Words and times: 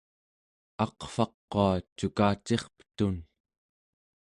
aqvaqua 0.85 1.67
cukacirpetun 1.97 3.15